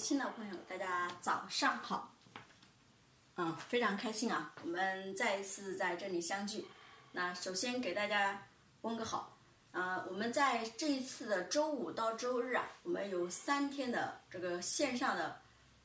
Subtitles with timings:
[0.00, 2.10] 新的朋友，大家早上好。
[3.36, 6.66] 嗯，非常开心啊，我们再一次在这里相聚。
[7.12, 8.42] 那首先给大家
[8.80, 9.36] 问个好。
[9.72, 15.38] 啊，我们在这一次的周五到周日啊，我们有三天的这个线上的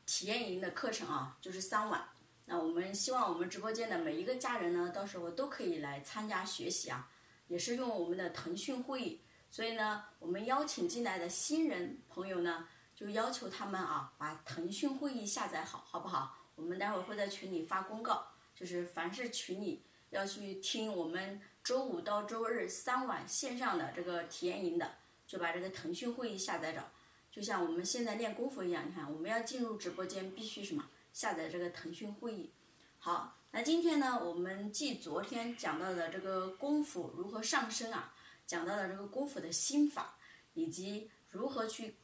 [0.06, 2.02] 体验营的课程啊，就是三晚。
[2.46, 7.08] 那我们希望我们直播间的每一个家人呢，到时候都可以来参加学习啊，
[7.48, 9.22] 也是用我们的腾讯会议。
[9.50, 12.66] 所以呢，我们邀请进来的新人朋友呢。
[12.96, 16.38] 就要求他们啊，把腾讯会议下载好，好不好？
[16.56, 24.96] 我们待会儿会在群里发公告，就是凡是群里要去听我们周五到周日三晚线上的这个体验营的，
[25.28, 26.82] 就把这个腾讯会议下载着。
[27.30, 30.88] 就像我们现在练功夫一样，你看，我们要进入直播间必须什么？
[31.12, 32.54] 下载这个腾讯会议。
[32.98, 38.14] 好，那今天呢，我们继昨天讲到的这个功夫如何上升啊，
[38.48, 40.16] 讲到了这个功夫的心法，
[40.54, 41.98] 以及如何去。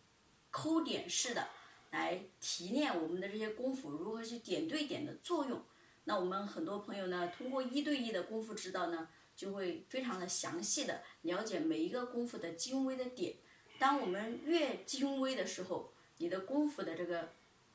[0.51, 1.47] 抠点式的
[1.89, 5.61] 来提炼我们的这些功夫，如何去点对点的作用？
[6.03, 13.35] 那我们很多朋友呢，通过一对一的功夫指导呢，就会非常的详细的了解每一个功夫的精微的点。
[13.79, 17.29] 当我们越精微的时候，你的功夫的这个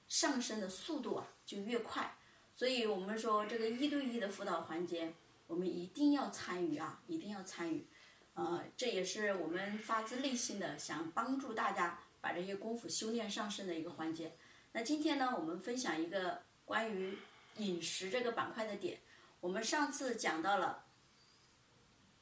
[0.08, 2.16] 上升的速度啊就越快。
[2.54, 5.12] 所以我们说这个一对一的辅导环节，
[5.46, 7.86] 我们一定要参与啊，一定要参与。
[8.34, 12.00] 呃，这也是我们发自内心的想帮助大家。
[12.20, 14.36] 把这些功夫修炼上升的一个环节。
[14.72, 17.16] 那今天呢，我们分享一个关于
[17.56, 19.00] 饮食这个板块的点。
[19.40, 20.84] 我们上次讲到了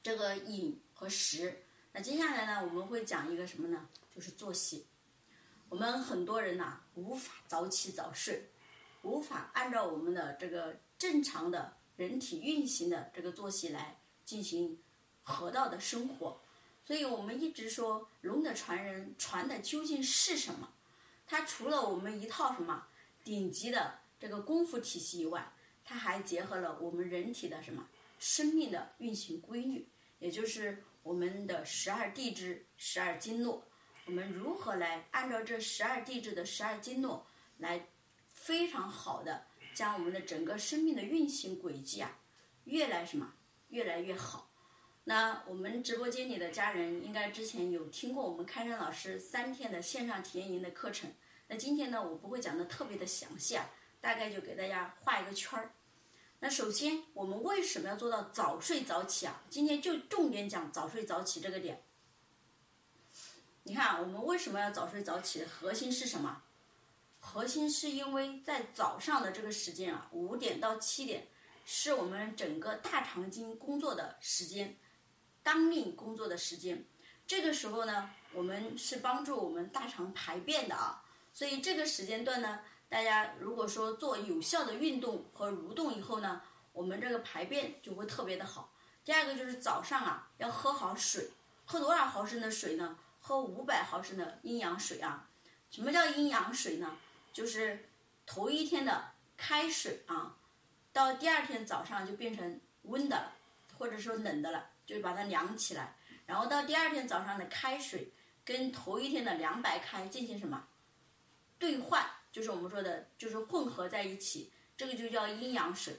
[0.03, 3.89] 这个饮和食，那接下来呢，我们会讲一个什么呢？
[4.15, 4.87] 就是作息。
[5.69, 8.51] 我们很多人呐，无法早起早睡，
[9.03, 14.79] 无法按照我们的这个正常的人体运行的这个作息来进行
[15.23, 16.41] 合道的生活。
[16.85, 20.75] 所以我们一直说，龙的传人传的究竟是什么？
[21.27, 22.87] 它除了我们一套什么
[23.25, 25.51] 顶级的这个功夫体系以外，
[25.83, 29.89] 它还结合了我们人体的什么生命的运行规律，
[30.19, 33.67] 也就是我们的十二地支、十二经络。
[34.05, 37.27] 我们如何来按照这十二地支的十二经络，
[37.57, 37.89] 来
[38.29, 42.19] 非常好的将我们的整个生命的运行轨迹啊，
[42.65, 43.33] 越来什么
[43.69, 44.51] 越来越好。
[45.07, 51.13] 那我们直播间里的家人应该之前有听过我们开山老师三天的线上体验营的课程。
[51.47, 53.69] 那今天呢，我不会讲的特别的详细啊，
[54.01, 55.71] 大概就给大家画一个圈儿。
[56.41, 59.43] 那首先，我们为什么要做到早睡早起啊？
[59.51, 61.83] 今天就重点讲早睡早起这个点。
[63.65, 65.45] 你看，我们为什么要早睡早起？
[65.45, 66.43] 核心是什么？
[67.21, 71.27] 核心是因为在早上的这个时间啊，五点到七点，
[71.67, 74.75] 是我们整个大肠经工作的时间。
[75.45, 76.85] 当令工作的时间，
[77.27, 86.41] 这个时候呢，我们是帮助我们大肠排便的啊，所以这个时间段呢，大家如果说做有效的运动和蠕动以后呢，
[86.73, 88.73] 我们这个排便就会特别的好。
[89.05, 91.31] 第二个就是早上啊，要喝好水，
[91.67, 92.99] 喝多少毫升的水呢？
[93.21, 95.29] 喝五百毫升的阴阳水啊。
[95.71, 96.97] 什么叫阴阳水呢？
[97.35, 97.87] 就是
[98.25, 100.37] 头一天的开水啊，
[100.93, 103.33] 到第二天早上就变成温的，
[103.77, 104.71] 或者说冷的了。
[104.87, 105.97] 就把它凉起来，
[106.27, 108.13] 然后到第二天早上的开水
[108.45, 110.69] 跟头一天的凉白开进行什么
[111.59, 115.97] 兑换，就是我们说的，就是混合在一起，这个就叫阴阳水。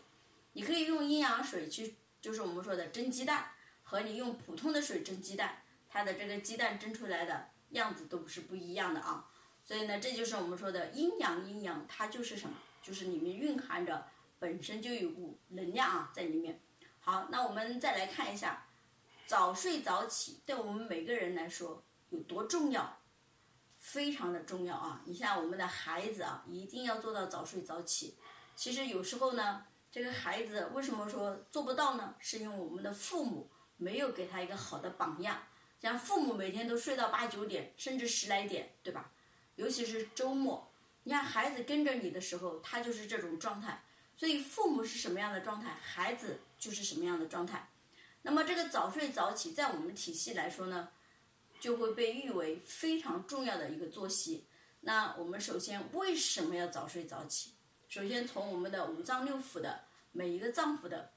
[0.53, 3.51] 你可以用阴阳水去，就是我们说的蒸鸡蛋，
[3.83, 9.29] 和你用普通的水蒸鸡蛋，它的这个鸡蛋蒸出来的样子都是不一样的啊。
[9.63, 12.55] 所以呢，这就是我们说的阴阳阴阳，它就是什么？
[12.83, 14.07] 就是里面蕴含着
[14.37, 16.61] 本身就有股能量啊在里面。
[16.99, 18.64] 好，那我们再来看一下。
[19.25, 22.99] 早睡早起对我们每个人来说有多重要？
[23.79, 25.01] 非常的重要啊！
[25.05, 28.15] 你像我们的孩子啊，一定要做到早睡早起。
[28.55, 32.15] 其实有时候呢，这个孩子为什么说做不到呢？
[32.19, 35.43] 是因为我们的父母没有给他一个好的榜样。
[35.79, 39.11] 像父母每天都睡到八九点，甚至十来点，对吧？
[39.55, 40.71] 尤其是周末，
[41.03, 43.83] 你看孩子跟着你的时候，他就是这种状态。
[44.15, 47.69] 所以父母是什么样的状态，孩子就是什么样的状态。
[48.25, 50.89] 那么这个早睡早起，在我们体系来说呢，
[51.59, 54.47] 就会被誉为非常重要的一个作息。
[54.81, 57.51] 那我们首先为什么要早睡早起？
[57.87, 59.81] 首先从我们的五脏六腑的
[60.11, 61.11] 每一个脏腑的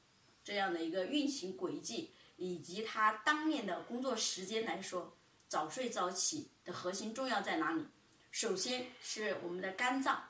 [0.45, 5.17] 这样的一个运行轨迹，以及它当面的工作时间来说，
[5.49, 7.87] 早睡早起的核心重要在哪里？
[8.31, 10.25] 首先是我们的肝脏。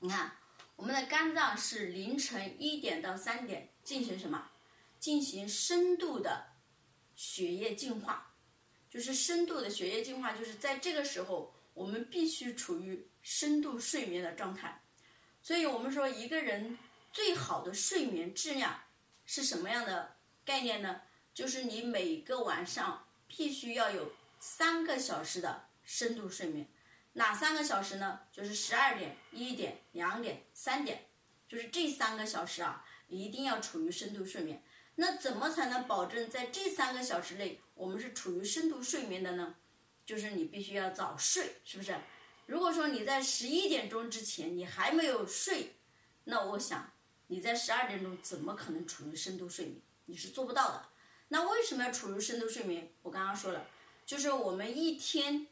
[0.00, 0.32] 你看，
[0.76, 4.50] 我们的肝脏是凌晨一点到三点进行什么？
[4.98, 6.46] 进行深度的
[7.14, 8.34] 血液净化，
[8.90, 14.82] 就是深度的血液净化，就是在这个时候，我们必须处于深度睡眠的状态。
[15.42, 16.78] 所以我们说，一个人
[17.12, 18.82] 最好的睡眠质量
[19.24, 21.00] 是什么样的概念呢？
[21.32, 26.68] 就是你每个晚上必须要有三个小时的深度睡眠。
[27.12, 28.20] 哪三个小时呢？
[28.32, 31.08] 就是十二点、一点、两点、三点，
[31.48, 34.62] 就是这三个小时啊，一定要处于深度睡眠。
[35.00, 39.54] 那怎么才能保证在这三个小时内我们是处于深度睡眠的呢？
[40.04, 41.96] 就是你必须要早睡，是不是？
[42.46, 45.76] 如果说你在十一点钟之前你还没有睡，
[46.24, 46.92] 那我想
[47.28, 49.80] 你在十二点钟怎么可能处于深度睡眠？
[50.06, 50.88] 你是做不到的。
[51.28, 52.92] 那为什么要处于深度睡眠？
[53.02, 53.68] 我刚刚说了，
[54.04, 55.46] 就是我们一天，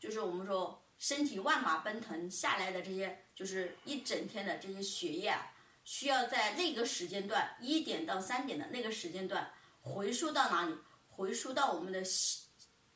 [0.00, 5.52] 就是我们说身体万马奔腾下来的这些，就是一整天的这些血液啊，
[5.90, 10.78] 需要在那个时间段一点到三点的那个时间段回输到哪里？
[11.08, 12.00] 回输到我们的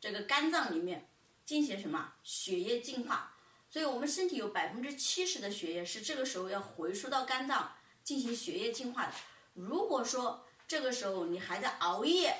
[0.01, 1.11] 这个肝脏里面
[1.45, 3.37] 进行什么血液净化？
[3.69, 7.75] 所以我们身体有百分之七十的血液是这个时候要回输到肝脏
[8.05, 9.13] 进行血液净化的。
[9.55, 12.33] 如果说这个时候你还在熬夜，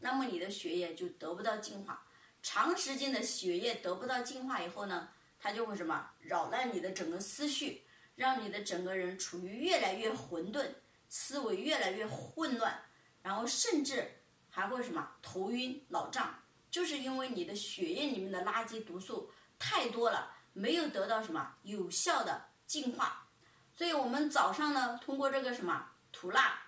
[0.00, 2.02] 那么你的血液就得不到净化。
[2.42, 7.84] 长时间的血液得不到净化以后呢，它就会什么扰乱你的整个思绪，
[8.20, 10.74] 让你的整个人处于越来越混沌，
[11.08, 12.78] 思维越来越混乱，
[13.22, 14.20] 然后甚至
[14.50, 16.38] 还会什么头晕脑胀，
[16.70, 19.32] 就是因为你的血液里面的垃圾毒素。
[19.58, 23.26] 太多了，没有得到什么有效的净化，
[23.74, 26.58] 所以我们早上呢，通过这个什么吐纳，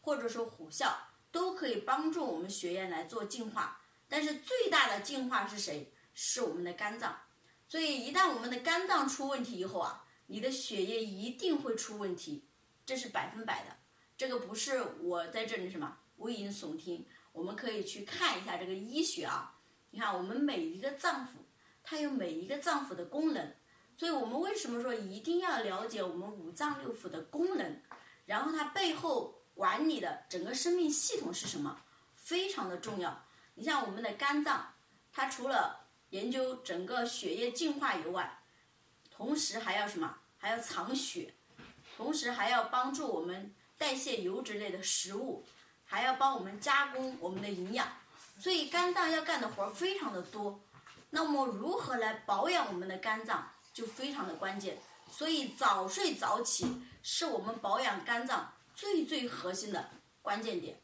[0.00, 0.92] 或者说虎啸，
[1.30, 3.80] 都可以帮助我们血液来做净化。
[4.08, 5.92] 但是最大的净化是谁？
[6.12, 7.20] 是我们的肝脏。
[7.68, 12.44] 所以一旦我们的肝脏出问题以后啊，你的血液一定会出问题，
[12.86, 13.76] 这是百分百的。
[14.16, 19.58] 这个不是我在这里什么危言耸听，我们可以去看一下这个医学啊。
[19.90, 21.30] 你看我们每一个脏腑。
[21.90, 23.50] 它有每一个脏腑的功能，
[23.96, 27.80] 所以我们为什么说一定要了解我们五脏六腑的功能，
[28.26, 31.80] 然后它背后管理的整个生命系统是什么，
[32.14, 33.24] 非常的重要。
[33.54, 34.74] 你像我们的肝脏，
[35.10, 35.80] 它除了
[36.10, 38.37] 研究整个血液净化以外，
[39.18, 40.16] 同时还要什么？
[40.38, 41.34] 还要藏血，
[41.96, 45.44] 同时还要帮助我们代谢油脂类的食物，
[45.84, 47.88] 还要帮我们加工我们的营养。
[48.38, 50.60] 所以肝脏要干的活儿非常的多。
[51.10, 54.78] 那么如何来保养我们的肝脏就非常的关键，
[55.10, 59.90] 所以早睡早起是我们保养肝脏最最核心的
[60.22, 60.80] 关键点。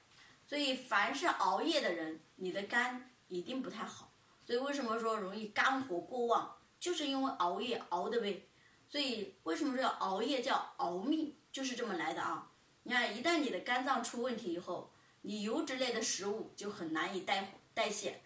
[0.49, 4.11] 所以凡是熬夜的人，你的肝一定不太好。
[4.45, 8.47] 所以为什么说容易肝火过旺，就是因为熬夜熬的呗。
[8.91, 12.47] 所以为什么说熬夜叫熬命，就是这么来的啊。
[12.83, 14.93] 你看，一旦你的肝脏出问题以后，
[15.23, 18.21] 你油脂类的食物就很难以代代谢。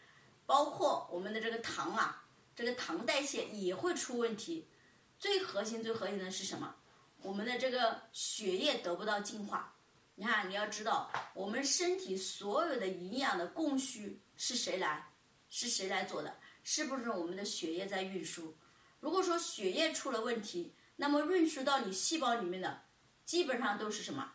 [0.44, 2.26] 包括我们的这个糖啊，
[2.56, 4.66] 这个糖代谢也会出问题。
[5.20, 6.75] 最核心、最核心的是什么？
[7.22, 9.72] 我们的这个血液得不到净化。
[10.16, 15.08] 你看，你要知道，我们身体所有的营养的供需是谁来？
[15.49, 16.37] 是谁来做的？
[16.70, 18.54] 是不是我们的血液在运输？
[19.00, 22.82] 如果说血液出了问题，那么运输到你细胞里面的
[23.24, 24.32] 基本上都是什么？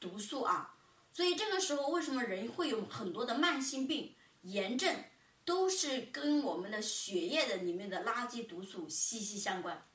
[0.00, 0.76] 毒素啊。
[1.12, 4.96] 所以这个时候，为什么人会有很多的慢性病、炎症？
[5.44, 9.86] 都是跟我们的血液的里面的垃圾毒素息息相关，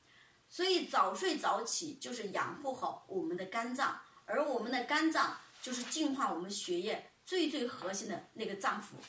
[0.48, 9.04] 所以早睡早起就是养护好我们的肝脏，而我们的肝脏就是净化我们血液最最核心的那个脏腑，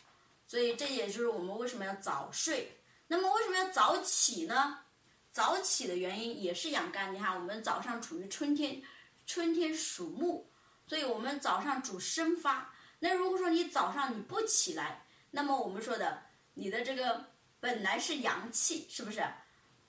[0.52, 2.78] 所以这也就是我们为什么要早睡。
[3.08, 4.80] 那么为什么要早起呢？
[5.32, 7.16] 早起的原因也是养肝。
[7.16, 8.84] 你看，我们早上处于春天，
[9.26, 10.46] 春天属木，
[10.88, 12.70] 所以我们早上主生发。
[13.00, 16.22] 那如果说你早上你不起来，那么我们说的。
[16.54, 17.26] 你的这个
[17.62, 19.24] 本来是阳气，是不是？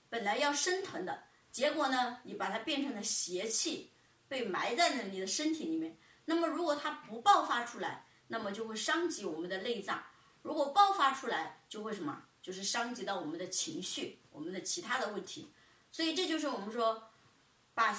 [0.09, 3.91] 本来要升腾的，结果呢，你把它变成了邪气，
[4.29, 5.97] 被埋在了你的身体里面。
[6.23, 9.97] 那么，如果它不爆发出来，那么就会伤及我们的内脏；
[10.43, 12.21] 如果爆发出来，就会什么？
[12.43, 15.49] 就是伤及到我们的情绪、我们的其他的问题。
[15.91, 17.01] 所以，这就是我们说，
[17.73, 17.97] 把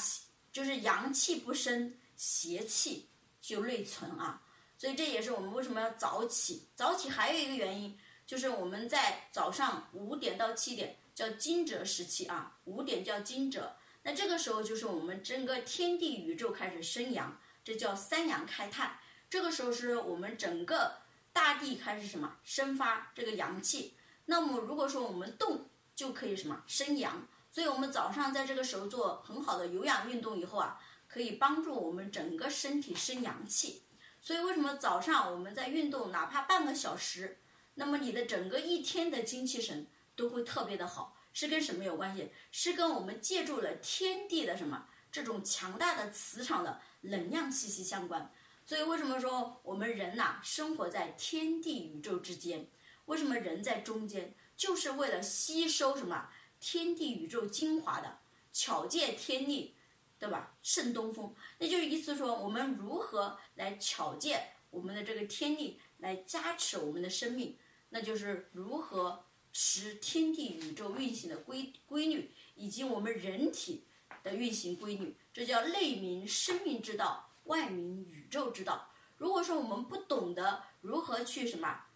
[0.53, 3.09] 就是阳气不生，邪气
[3.41, 4.41] 就内存啊。
[4.79, 6.69] 所以，这也是我们为什么要早起。
[6.77, 7.99] 早起还有一个原因。
[8.27, 13.61] 就是我们在早上五点到七点叫惊蛰时期啊，五点叫惊蛰，
[14.03, 18.99] 那这个时候就是我们整个天地宇宙开始生阳，这叫三阳开泰。
[19.29, 20.97] 这个时候是我们整个
[21.35, 23.95] 大地开始什么生发这个阳气。
[24.25, 33.83] 那么如果说我们动就可以什么生阳，所以我们早上在这个时候做很好的有氧运动以后啊，可以帮助我们整个身体生阳气。
[34.21, 37.39] 所以为什么早上我们在运动，哪怕半个小时？
[37.75, 39.87] 那么你的整个一天的精气神
[40.17, 42.31] 都会特别的好，是跟什么有关系？
[42.51, 48.33] 是跟我们借助了天地的什么这种强大的磁场的能量息息相关。
[48.67, 52.67] 所以为什么说我们人呐生活在天地宇宙之间？
[53.07, 54.35] 为什么人在中间？
[54.57, 56.31] 就是为了吸收什么
[56.61, 58.21] 天地宇宙精华的，
[58.53, 59.75] 巧借天力，
[60.19, 60.57] 对吧？
[60.63, 67.59] 胜东风，那就是意思说我们如何来巧借我们的这个天力来加持我们的生命，
[67.91, 73.85] 那就是如何使天地宇宙运行的规规律，以及我们人体
[74.23, 78.91] 的运行规律，这叫内明生命之道，外明宇宙之道。
[79.17, 81.87] 如果说我们不懂得如何去什么？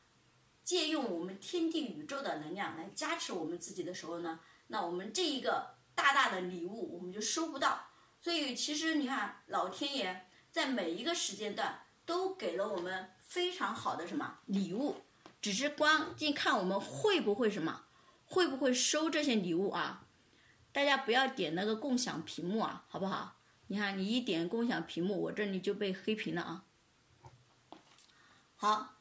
[0.64, 7.86] 借用我们天地宇宙的能量来加持我们自己的时候呢，那我们这一个大大的礼物我们就收不到。
[8.20, 14.96] 所以其实你看，老天爷在每一个时间段都给了我们非常好的什么礼物，
[15.40, 17.86] 只是关键看我们会不会什么，
[18.26, 20.04] 会不会收这些礼物啊？
[20.70, 23.37] 大家不要点那个共享屏幕啊，好不好？
[23.68, 26.64] 你看你一点共享屏幕，我这里就被黑屏了啊。
[28.56, 28.94] 好。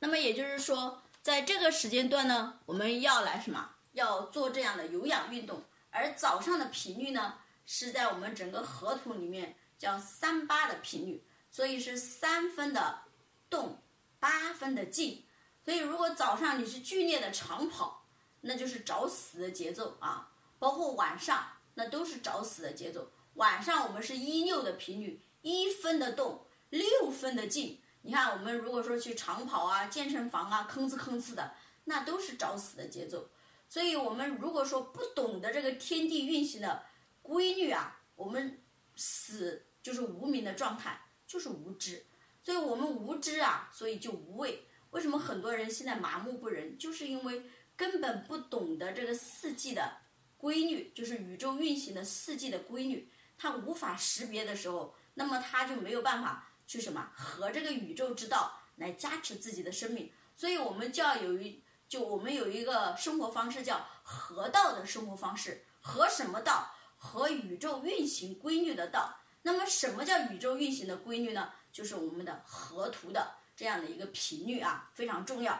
[0.00, 3.68] 那么也就是说，在这个时间段呢，我们要来什么？
[3.94, 5.60] 要做这样的有氧运动。
[5.90, 7.36] 而早上的频率呢，
[7.66, 13.00] 是在我们整个河图里面叫三八的频率，所以是三分的
[13.50, 13.82] 动，
[14.20, 15.24] 八分的静。
[15.64, 18.06] 所以如果早上你是剧烈的长跑，
[18.42, 20.30] 那就是找死的节奏啊！
[20.60, 23.10] 包括晚上，那都是找死的节奏。
[23.38, 27.78] 晚上我们是一六的频率，一分的动，六分的静。
[28.02, 31.54] 你看，我们如果说去长跑啊、健身房啊，吭哧吭哧的，
[31.84, 33.30] 那都是找死的节奏。
[33.68, 36.82] 所以，我们如果说不懂得这个天地运行的
[37.22, 38.60] 规律啊，我们
[38.96, 42.04] 死就是无名的状态，就是无知。
[42.42, 44.66] 所以我们无知啊，所以就无畏。
[44.90, 46.76] 为什么很多人现在麻木不仁？
[46.76, 47.44] 就是因为
[47.76, 49.98] 根本不懂得这个四季的
[50.36, 56.44] 规律，就是宇宙运行的四季的规律，他无法识别的时候，那么他就没有办法。
[56.66, 66.74] 去什么和这个宇宙之道来加持自己的生命，所以我们就要有一就我们有一个生活方式叫合道的生活方式，和什么道？
[66.98, 69.16] 和宇宙运行规律的道。
[69.40, 71.50] 那么什么叫宇宙运行的规律呢？
[71.72, 75.58] 就是我们的河图的这样的一个频率啊，非常重要。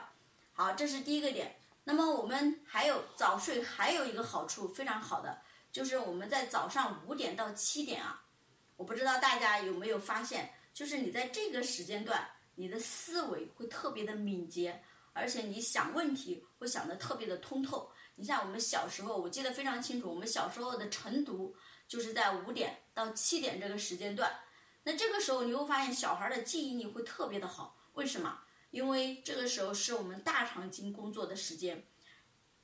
[0.52, 1.58] 好，这是第一个点。
[1.85, 5.40] 那么我们还有早睡，还有一个好处非常好的，
[5.78, 8.20] 就是我们在早上五点到七点啊，
[8.75, 10.52] 我不知道大家有没有发现。
[10.75, 14.82] 就是你在这个时间段，你的思维会特别的敏捷，
[15.12, 17.88] 而且你想问题会想得特别的通透。
[18.16, 21.54] 你像我们小时候，我记得非常清楚，我们小时候的晨读
[21.87, 24.37] 就是在五点到七点这个时间段。
[24.82, 28.37] 那这个时候你会发现小孩的记忆力会特别的好，为什么？
[28.73, 31.87] 因为这个时候是我们大肠经工作的时间，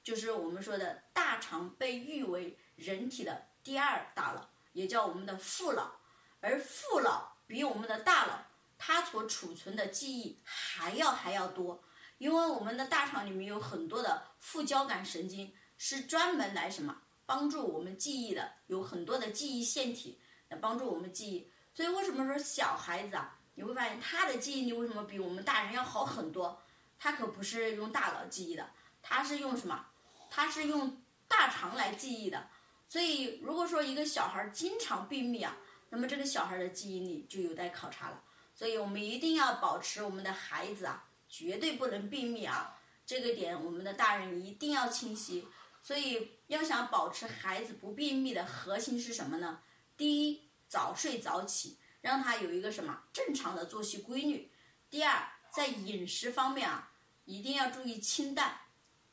[0.02, 5.92] 就是我们说的大肠被誉为人体的第二大脑，也叫我们的副脑，
[6.40, 7.30] 而副脑。
[7.46, 8.42] 比我们的大脑，
[8.78, 11.84] 它所储存的记忆还要还要多，
[12.16, 21.52] 因为我们的大肠里面有很多的副交感神经，是专门来什么帮助我们记忆的，有很多的记忆腺体来帮助我们记忆。
[21.74, 26.62] 所以为什么说小孩子啊，你会发现他的记忆力为什么比我们大人要好很多？
[26.98, 28.70] 他可不是用大脑记忆的，
[29.02, 29.84] 他是用什么？
[30.30, 32.48] 他是用大肠来记忆的。
[32.94, 35.56] 所以如果说一个小孩经常便秘啊。
[35.90, 38.22] 那么这个小孩的记忆力就有待考察了，
[38.54, 45.46] 所以我们一定要保持我们的孩子啊，绝对不能便秘啊，这个点我们的大人一定要清晰。
[45.82, 49.60] 所以要想保持孩子不便秘的核心是什么呢？
[49.96, 54.52] 第一，早睡早起，让他有一个什么正常的作息规律。
[54.88, 56.92] 第二，在饮食方面啊，
[57.24, 58.62] 一定要注意清淡。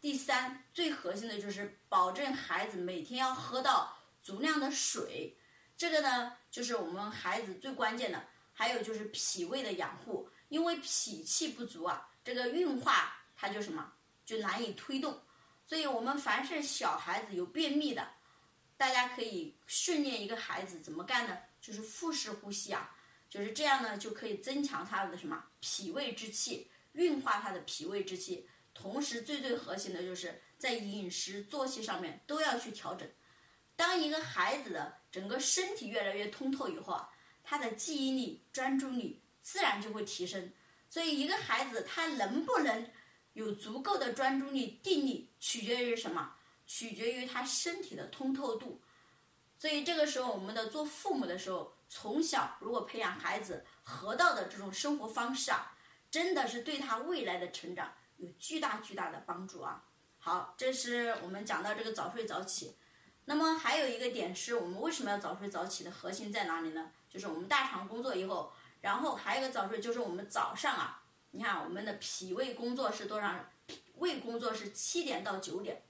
[0.02, 5.38] 第三，最核心的就是保证孩子每天要喝到足量的水。
[5.78, 13.94] 这个呢，就是我们孩子最关键的，还有就是脾胃的养护，因为脾气不足啊，这个运化它就什么
[14.26, 15.22] 就难以推动，
[15.68, 18.08] 所以我们凡是小孩子有便秘的，
[18.78, 21.38] 大家可以训练一个孩子怎么干呢？
[21.62, 22.96] 就是腹式呼吸啊，
[23.30, 33.08] 就是这样呢，就可以增强他的什么脾胃之气，运化他的脾胃之气，同时最最核心的就是在饮食作息上面都要去调整。
[33.76, 37.10] 当一个孩子的整个身体越来越通透以后啊，
[37.44, 40.52] 他的记忆力、专注力自然就会提升。
[40.90, 42.92] 所以，一个孩子他能不能
[43.34, 46.36] 有足够的专注力、定力，取决于什么？
[46.68, 48.82] 取决于他身体的通透度。
[49.58, 55.76] 所以，这个时候我们的做父母的时候，从小如果培养孩子合道的这种生活方式啊，
[56.12, 59.84] 真的是对他未来的成长有巨大巨大的帮助啊。
[60.20, 62.78] 好，这是我们讲到这个早睡早起。
[63.26, 66.92] 那么还有一个点是我们为什么要早睡早起的核心在哪里呢？
[67.10, 73.34] 就是我们大肠工作以后，然后还有一个早睡就是我们早上啊，你看我们的脾胃工作是多少？
[73.96, 75.84] 胃工作是七点到九点。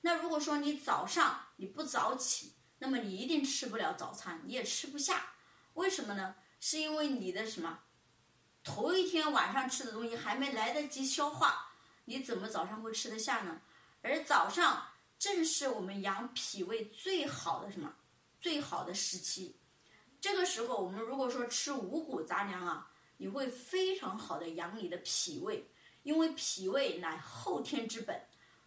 [0.00, 5.32] 那如果说你早上你不早起，那么你一定吃不了早餐，你也吃不下。
[5.74, 6.36] 为什么呢？
[6.60, 7.80] 是因为你的什么？
[8.62, 11.73] 头一天晚上吃的东西还没来得及消化，
[12.04, 13.60] 你怎么早上会吃得下呢？
[14.02, 14.86] 而早上
[15.18, 17.94] 正是我们养脾胃最好的什么？
[18.40, 19.56] 最好的时期。
[20.20, 25.70] 这个时候，我们如果说吃五谷杂粮啊，你会非常好的养你的脾胃，
[26.02, 28.20] 因为脾胃乃后天之本。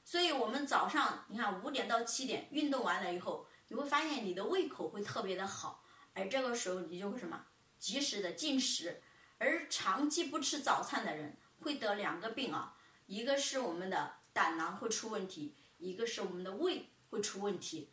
[0.04, 7.44] 所以我们早上你看五点到七点运动完了以后，你会发现你的胃口会特别的好，而这个时候你就会什么？
[7.78, 9.02] 及时的进食。
[9.40, 12.77] 而长期不吃早餐的人会得两个病啊，
[13.08, 17.90] 一个是我们的胆囊会出问题，一个是我们的胃会出问题。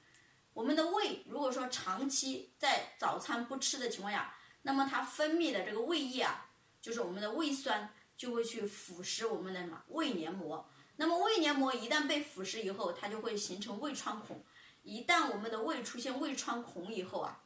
[0.52, 10.68] 我们的胃如果说长期在早餐不吃的情况下，那么它分泌的这个胃液啊，就是我们的胃酸就会去腐蚀我们的什么胃黏膜。
[10.96, 14.44] 那么胃黏膜一旦被腐蚀以后，它就会形成胃穿孔。
[14.82, 17.42] 一旦我们的胃出现胃穿孔以后啊，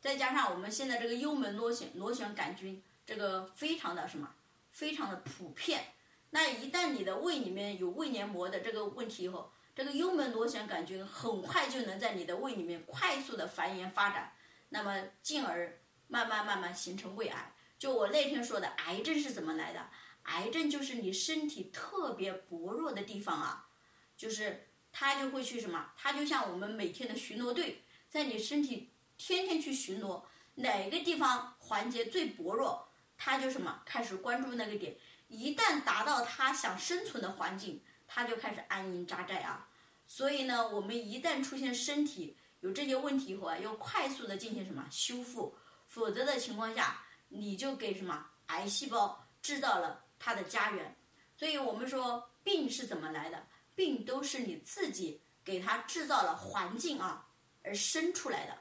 [0.00, 2.82] 再加上我们现在这个幽门螺旋螺旋杆菌。
[3.06, 4.32] 这个非常的什么，
[4.70, 5.94] 非常的普遍。
[6.30, 14.32] 那一旦你的胃里面有胃黏膜的这个问题以后，这个幽门螺旋杆菌很快就能在你的胃里面快速的繁衍发展，
[14.68, 17.52] 那么进而慢慢慢慢形成胃癌。
[17.78, 19.88] 就我那天说的，癌症是怎么来的？
[20.24, 23.68] 癌症就是你身体特别薄弱的地方啊，
[24.16, 25.90] 就是它就会去什么？
[25.96, 30.22] 它就像我们每天的巡逻队，在你身体天天去巡逻，
[30.56, 32.86] 哪个地方环节最薄弱？
[33.16, 34.96] 它就什么开始关注那个点，
[35.30, 39.68] 一旦达到他想生存的环境，他就开始安营扎寨啊。
[40.04, 50.96] 所以呢，我们一旦出现身体有这些问题以后啊，要快速的进行什么修复，否则的情况下，你就给什么癌细胞制造了它的家园。
[51.36, 53.46] 所以我们说病是怎么来的？
[53.76, 57.26] 病都是你自己给它制造了环境啊，
[57.62, 58.58] 而生出来的。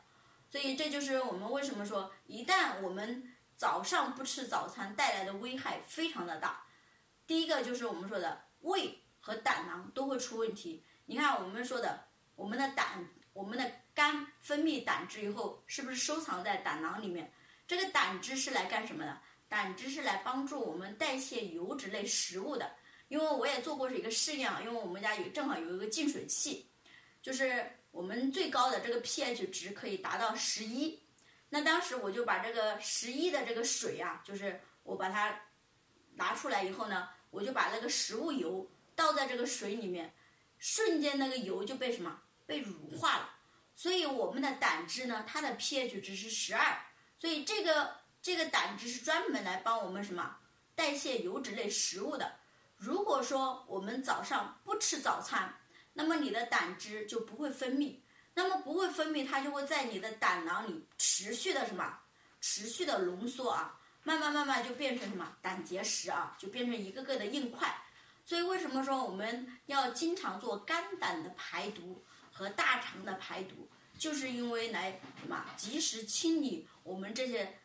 [0.51, 3.29] 所以这就是我们为什么说，一旦我们
[3.60, 6.65] 早上不吃早餐带来的危害非常的大，
[7.28, 10.82] 第一个就是我们说的胃和胆囊都会出问题。
[11.06, 17.30] 你看我们说的，我们的胆、我们的肝分泌胆汁以后，是不是收藏在胆囊里面？
[17.67, 19.19] 这个胆汁是来干什么的？
[19.50, 22.72] 胆汁是来帮助我们代谢油脂类食物的。
[23.10, 26.72] 因为我也做过一个试验啊，因为我们家有正好有一个净水器，
[27.22, 30.98] 就是我们最高的这个 pH 值可以达到十一。
[31.49, 35.41] 那当时我就把这个十一的这个水啊，就是我把它
[36.13, 40.13] 拿出来以后呢，我就把那个食物油倒在这个水里面，
[40.57, 43.35] 瞬间那个油就被什么被乳化了。
[43.75, 46.77] 所以我们的胆汁呢，它的 pH 值是十二，
[47.17, 50.38] 所以这个这个胆汁是专门来帮我们什么
[50.75, 52.35] 代谢油脂类食物的。
[52.75, 55.57] 如果说我们早上不吃早餐，
[55.93, 57.95] 那么你的胆汁就不会分泌。
[58.41, 61.99] 那么不会分泌，它就会在你的胆囊里持续的什么，
[62.39, 67.69] 持续的浓缩啊，慢慢慢慢就变成什么胆结石啊，就变成一个个的硬块。
[68.25, 77.60] 所以为什么说我们要经常做肝胆的排毒和大肠的排毒，就是因为来什么及时清理我们这些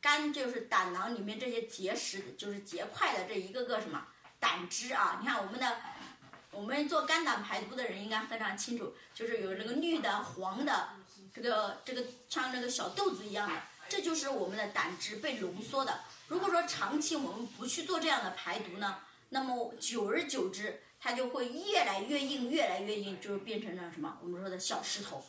[0.00, 4.06] 肝就是胆囊里面这些结石，就是结块的这一个个什么
[4.38, 5.76] 胆汁啊，你看我们的。
[6.52, 10.90] 我们做肝胆排毒的人应该非常清楚，就是有这个绿的、黄的，
[11.34, 13.54] 这个这个像那个小豆子一样的，
[13.88, 16.00] 这就是我们的胆汁被浓缩的。
[16.28, 18.98] 如果说长期我们不去做这样的排毒呢，
[19.30, 24.18] 那么久而久之，它就会越来越硬，越来越硬，就变成了什么？
[24.22, 25.24] 我们说的小石头，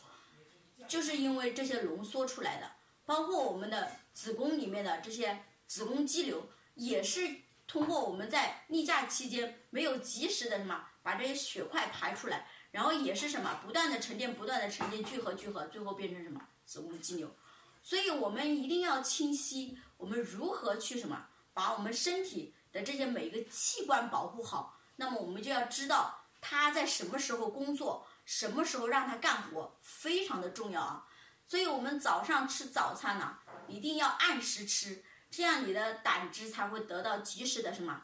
[0.86, 2.70] 就是因为这些浓缩出来的。
[3.06, 7.30] 包括我们的子宫里面的这些子宫肌瘤，也是
[7.66, 10.88] 通过我们在例假期间没有及时的什么。
[11.04, 17.36] 把这些血块排出来，然后也是什么不断的沉淀，不断的沉淀，聚合聚合，最后变成什么子宫肌瘤。
[17.82, 24.80] 所以我们一定要清晰，我们如何去什么把我们身体的这些每一个器官保护好。
[24.96, 31.06] 那么我们就要知道它在什么时候工作，什么时候让它干活，非常的重要啊。
[31.46, 33.36] 所以我们早上吃早餐呢，
[33.68, 38.02] 一定要按时吃，这样你的胆汁才会得到及时的什么，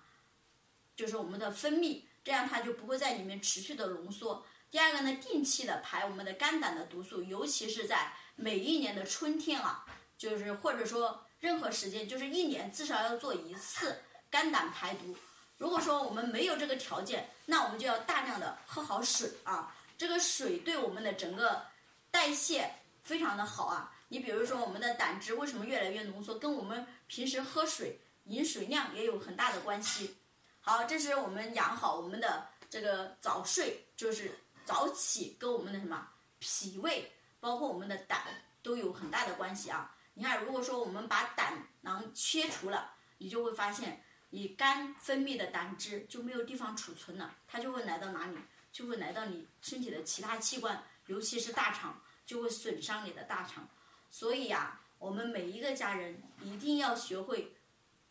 [0.95, 2.05] 就是我们的分泌。
[2.23, 4.45] 这样它就不会在里面持续的浓缩。
[4.71, 9.85] 第二个呢，定期的排我们的肝胆的毒素，尤其是在每一年的春天啊，
[10.17, 15.17] 就是或者说任何时间，就是一年至少要做一次肝胆排毒。
[15.59, 19.75] 如果说我们没有这个条件，那我们就要大量的喝好水啊。
[19.99, 21.63] 这个水对我们的整个
[22.11, 23.93] 代谢非常的好啊。
[24.09, 30.17] 你比如说我们的胆汁为什么越来越浓缩，跟我们平时喝水饮水量也有很大的关系。
[30.61, 36.07] 好，这是我们养好我们的这个早睡，就是早起，跟我们的什么
[36.39, 38.23] 脾胃，包括我们的胆
[38.63, 39.97] 都有很大的关系啊。
[40.15, 48.37] 你看，如果说我们把胆囊切除了，你就会发现，你肝分泌的胆汁就没有地方储存了，它就会来到哪里？
[48.71, 53.67] 就会来到你身体的其他器官，尤其是大肠，就会损伤你的大肠。
[54.11, 57.57] 所以呀，我们每一个家人一定要学会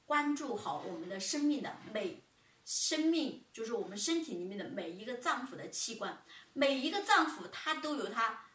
[0.06, 2.22] 关注好我们的生命的每
[2.70, 6.22] 生命，就是我们身体里面的每一个脏腑的器官，
[6.54, 8.46] 每一个脏腑它都有它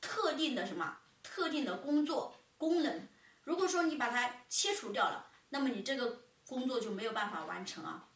[0.00, 3.06] 特定的什么特定的工作功能。
[3.44, 8.08] 如果说你把它切除掉了，那么你这个工作就没有办法完成啊。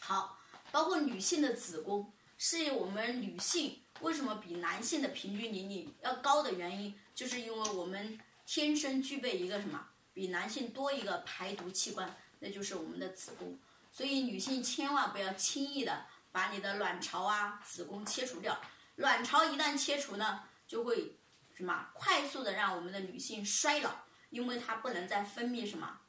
[0.00, 0.38] 好，
[0.70, 2.12] 包括女性的子宫。
[2.44, 13.56] 是我们女性为什么比男性的平均年龄要高的原因，就是因为我们天生具备一个什么，比男性多一个排毒器官，那就是我们的子宫。
[13.92, 18.58] 所以女性千万不要轻易的把你的卵巢啊、子宫切除掉。
[18.96, 21.18] 卵巢一旦切除呢，就会
[21.54, 23.90] 什么快速的让我们的女性衰老，
[24.30, 26.00] 因为它不能再分泌什么，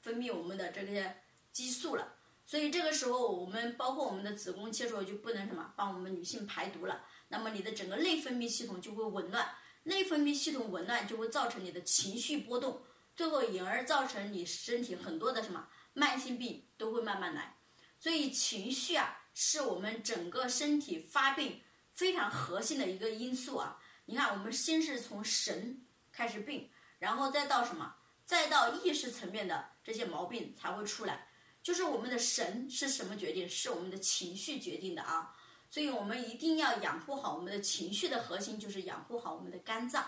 [0.00, 2.14] 分泌我们的这些激素了。
[2.46, 7.04] 所以这个时候，我们包括我们的子宫切除就不能什么帮我们女性排毒了。
[7.28, 9.46] 那么你的整个内分泌系统就会紊乱，
[9.82, 12.82] 内分泌系统紊乱就会造成你的情绪波动，
[13.14, 17.56] 最后引而造成你身体很多的什么慢性病都会慢慢来。
[17.98, 21.60] 所以情绪啊，是我们整个身体发病
[21.94, 23.82] 非常核心的一个因素啊。
[24.04, 31.28] 你看，我们先是从神开始病，然后再到什么，再到意识层面的这些毛病才会出来。
[31.60, 33.46] 就是我们的神是什么决定？
[33.48, 35.34] 是我们的情绪决定的啊！
[35.68, 40.06] 所以我们一定要养护好我们的情绪的核心，就是养护好我们的肝脏。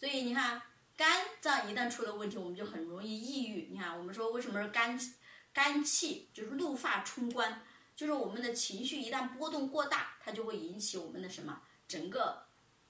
[0.00, 0.60] 所以你看，
[1.00, 3.68] 肝脏一旦出了问题，我们就很容易抑郁。
[3.72, 5.00] 你看，我们说为什么是肝
[5.50, 7.62] 肝气就是怒发冲冠？
[7.96, 12.44] 就是我们的情绪一旦波动过大，它就会引起我们的什么整个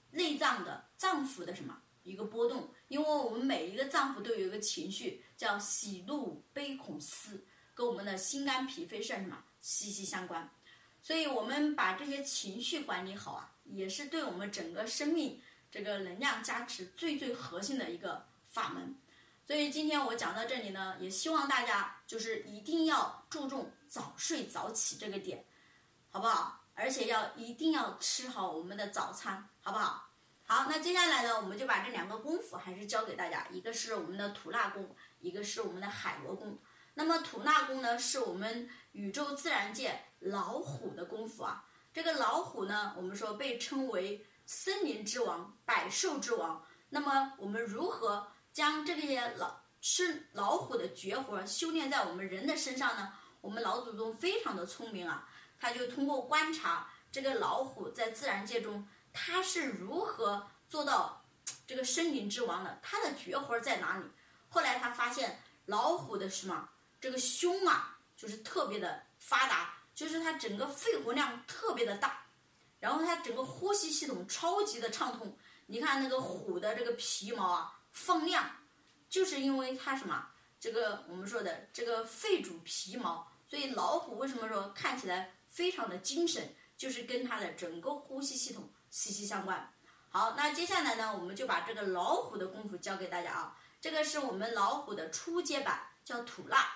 [0.09, 2.73] 内脏的脏腑的什么一个波动？
[2.89, 7.45] 因为我们每一个脏腑都有一个情绪，叫喜怒悲恐思。
[7.73, 10.53] 跟我们的心肝脾肺肾什么息息相关，
[11.01, 15.41] 所以我们把这些情绪管理好啊，也是对我们整个生命
[15.71, 18.95] 这个能量加持最最核心的一个法门。
[19.47, 25.43] 所以今天我讲到这里呢，也希望大家就是一定要注重早睡早起这个点，
[26.09, 26.59] 好不好？
[26.73, 30.09] 而且要一定要吃好我们的早餐，好不好？
[30.43, 36.57] 好，那接下来呢，我们就把这两个功夫还是教给大家，一个是我们的吐纳功，一个是我们的海螺功。
[36.93, 41.65] 那么吐纳功呢，是我们宇宙自然界老虎的功夫啊。
[41.93, 46.61] 这个老虎呢，我们说被称为森林之王、百兽之王。
[46.89, 53.13] 那么我们如何将这些老吃老虎的绝活修炼在我们人的身上呢？
[53.39, 55.25] 我们老祖宗非常的聪明啊，
[55.57, 61.25] 他就通过观察这个老虎在自然界中，它是如何做到
[61.65, 64.05] 这个森林之王的，它的绝活在哪里？
[64.49, 66.67] 后来他发现老虎的什么？
[66.99, 72.20] 这个胸啊，就是特别的发达，就是它整个肺活量特别的大，
[72.81, 75.33] 然后它整个呼吸系统超级的畅通。
[75.67, 78.45] 你看那个虎的这个皮毛啊，放亮，
[79.09, 80.27] 就是因为它什么？
[80.59, 89.73] 这个我们说的这个肺主皮毛，所以老虎为什么说看起来非常的精神，就是跟它的整个呼吸系统息息相关。
[90.09, 93.57] 好，那接下来呢，我们就把这个老虎的功夫教给大家啊。
[93.79, 96.67] 这个是我们老虎的初阶版，叫吐纳。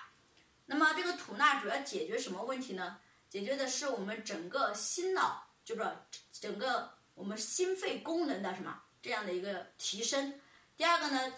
[0.64, 2.98] 那么这个吐纳主要解决什么问题呢？
[3.28, 5.82] 解决的是我们整个心脑，就是
[6.30, 10.40] 整个我们心肺功能的什么这样的一个提升。
[10.76, 11.32] 第二个呢，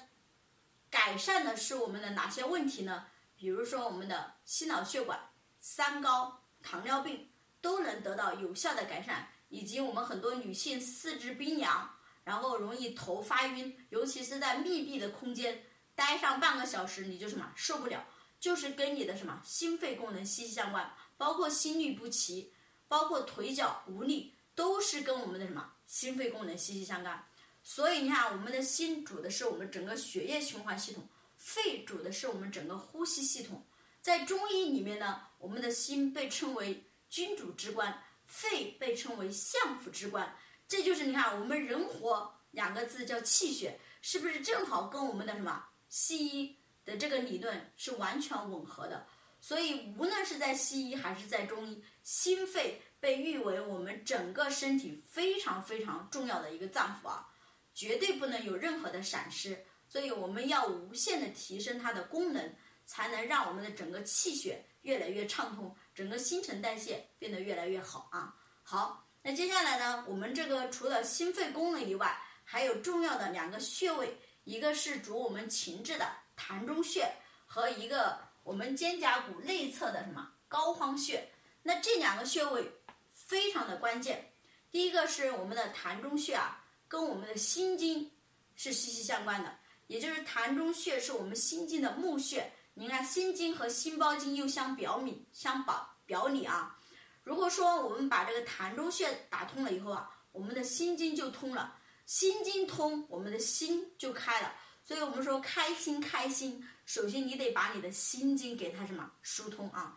[0.91, 3.07] 改善的是我们的哪些问题呢？
[3.35, 5.19] 比如说我们的心脑血管、
[5.61, 7.31] 三高、糖尿病
[7.63, 11.91] 都能得到有效的改善，以及我们很多女性四肢冰凉，
[12.23, 15.65] 然后容易头发晕，尤其是在密闭的空间
[15.95, 18.05] 待上半个小时，你就什么受不了。
[18.39, 22.53] 就是跟你的什么心肺功能息息相关，包括心律不齐，
[22.89, 27.25] 包括腿脚无力，都是跟我们的什么心肺功能息息相关。
[27.63, 33.63] 所以你看，我们的心主的是我们整个血液循环系统，肺主的是我们整个呼吸系统。
[34.01, 40.35] 在中医里面呢，我们的心被称为君主之官，肺被称为相府之官。
[40.67, 46.57] 这就是你看，我们人活两个字叫气血，是不是正好跟我们的什么西医？
[46.85, 49.07] 的这个理论是完全吻合的，
[49.41, 57.29] 所以无论是在西医还是在中医，心肺被誉为我们整个身体非常非常重要的一个脏腑啊，
[57.75, 59.65] 绝对不能有任何的闪失。
[59.89, 68.35] 所以我们要无限的提升它的功能，才能让我们的整个气血越来越畅通，整个新陈代谢变得越来越好啊。
[68.63, 77.11] 好，那接下来呢，我们这个除了心肺功能以外，还有重要的两个穴位，一个是主我们情志的膻中穴，
[77.47, 81.29] 和一个我们肩胛骨内侧的什么膏肓穴。
[81.63, 82.67] 那这两个穴位
[83.13, 84.33] 非常的关键。
[84.71, 88.11] 第一个是我们的膻中穴啊，跟我们的心经
[88.57, 89.55] 是息息相关的。
[89.87, 96.75] 也就是膻中穴是我们心经的募穴，你看心经和心包经又相表里，相表表里啊。
[97.23, 104.55] 如果说我们把这个膻中穴打通了以后啊，我们的心经就通了，心经通，我们的心就开了。
[104.83, 109.95] 所以我们说开心开心，首先你得把你的心经给它什么疏通啊，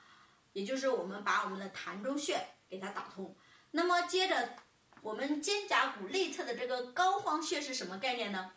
[0.51, 3.33] 也就是我们把我们的膻中穴给它打通。
[3.71, 4.57] 那么接着
[5.01, 8.51] 我们肩胛骨内侧的这个膏肓穴是什么概念呢？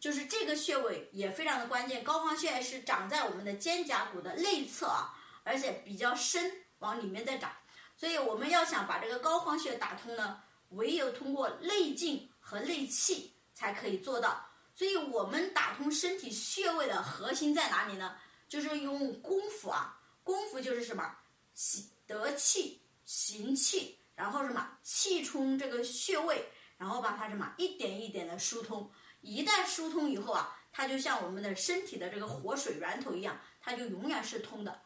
[0.00, 7.52] 就是这个穴位也非常的关键，膏肓穴是长在我们的肩胛骨的内侧啊，而且比较深，往里面在长。
[7.96, 14.44] 所以我们要想把这个膏肓穴打通呢，唯有通过内劲和内气才可以做到。
[14.76, 18.14] 所以我们打通身体穴位的核心在哪里呢？
[18.46, 21.16] 就是用功夫啊，功夫就是什么，
[21.54, 28.88] 行得气行气，然后什么气冲这个穴位，然后把它什么一点一点的疏通。
[29.22, 34.82] 一旦疏通以后啊，它就像我们的身体的这个活水源头一样，它就永远是通的。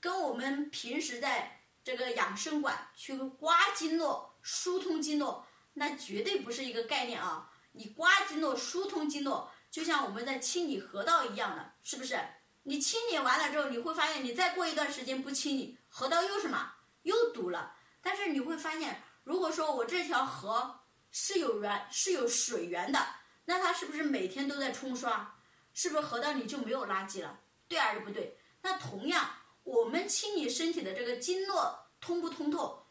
[0.00, 7.47] 跟我们平时在这个养生馆去刮经络、疏通经络，那绝对不是一个概念啊！
[7.78, 12.18] 你刮经络、疏通经络，就像我们在清理河道一样的，是不是？
[12.64, 16.72] 你清理完了之后，你会发现，你再过一段时间不清理，河道又什么？
[17.04, 17.72] 又堵了。
[18.02, 20.80] 但是你会发现，如果说我这条河
[21.12, 22.98] 是有源、是有水源的。
[23.44, 25.34] 那它是不是每天都在冲刷？
[25.72, 27.38] 是不是河道里就没有垃圾了？
[27.68, 28.36] 对还是不对？
[28.60, 29.30] 那同样，
[29.62, 32.84] 我们清理身体的这个经络通不通透，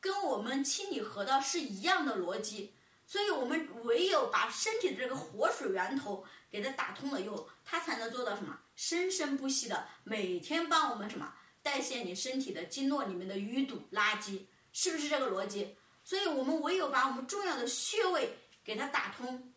[0.00, 2.74] 跟我们清理河道是一样的逻辑。
[3.06, 8.58] 所以我们唯有把身体的这个活水源头给它打通了以后，它才能做到什么？
[8.74, 15.76] 生生不息的每天帮我们什么代谢你身体的经络里面的淤堵垃圾，是不是这个逻辑？
[16.02, 19.52] 所以我们唯有把我们重要的穴位给它打通。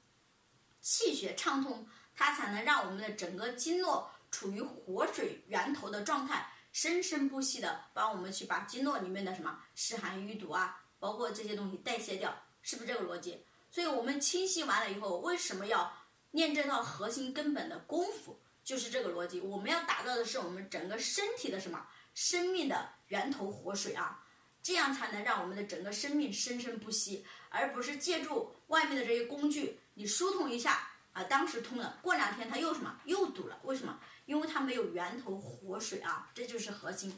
[0.80, 12.34] 气血畅通，它才能让我们的整个经络处于活水源头的状态，生生不息的帮我们去把经络里面的什么湿寒淤堵啊，包括这些东西代谢掉，
[12.68, 13.46] 是不是这个逻辑？
[13.72, 15.90] 所以我们清晰完了以后，为什么要
[16.32, 18.38] 练这套核心根本的功夫？
[18.62, 24.22] 就是这个逻辑，我们要打造的是我们整个身体的什么生命的源头活水啊，
[24.62, 29.80] 这样才能让我们的整个生命生生不息，而不是借助外面的这些工具。
[29.94, 33.58] 你疏通一下啊，当时通了，过两天它又什么又堵了？
[33.64, 33.98] 为什么？
[34.26, 37.18] 因为它没有源头活水啊，这就是核心。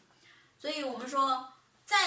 [0.60, 1.52] 所以我们说，
[1.86, 1.98] 在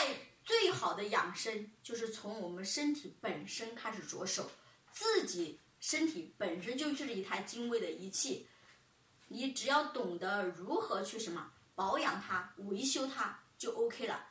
[0.45, 4.51] 最好的养生就是从我们身体本身开始着手，
[4.91, 8.49] 自己身体本身就是一台精微的仪器，
[9.29, 14.27] 你只要懂得如何去什么保养它、维修它，就 OK 了，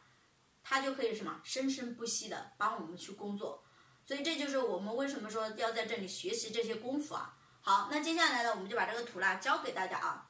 [0.63, 3.63] 它就可以什么生生不息的帮我们去工作。
[4.06, 7.38] 所以这就是我们为什么说要在这里学习这些功夫啊。
[7.62, 10.28] 好，那接下来呢，我们就把这个吐纳教给大家啊。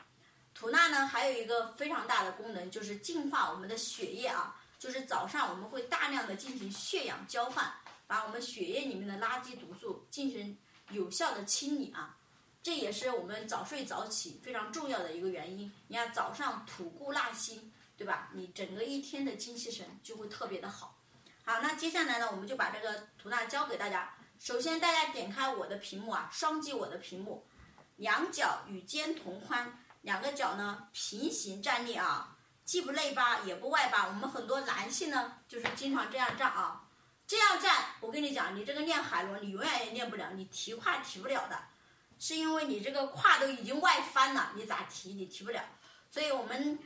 [0.54, 4.61] 吐纳呢还有一个非常大的功能，就是净化我们的血液啊。
[4.82, 7.72] 就是早上我们会大量的进行血氧交换，
[8.08, 10.58] 把我们血液里面的垃圾毒素进行
[10.89, 12.17] 有效的清理啊。
[12.63, 15.72] 这也是我们早睡早起非常重要的一个原因。
[15.88, 18.32] 你看早上吐故纳新，对吧？
[18.34, 20.98] 你整个一天的精气神就会特别的好。
[21.46, 24.12] 好，那接下来呢，我们就把这个图纳教给大家。
[24.39, 27.46] 首先，大家点开我的屏幕啊，双击我的屏幕，
[27.98, 32.31] 两脚与肩同宽，两个脚呢平行站立啊，
[32.71, 34.07] 既不内八也不外八。
[34.07, 36.88] 我们很多男性呢，就是经常这样站啊，
[37.27, 41.62] 这样站，我跟你讲，你这个练海螺，你永远也练不了，你提胯提不了的，
[42.17, 45.13] 是因为你这个胯都已经外翻了，你咋提？
[45.13, 45.62] 你提不了。
[46.10, 46.79] 所以我们